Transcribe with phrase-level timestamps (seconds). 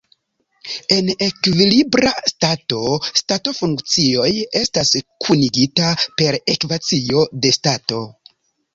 [0.95, 2.81] En ekvilibra stato
[3.21, 4.97] stato-funkcioj estas
[5.29, 8.07] kunigita per ekvacio de stato.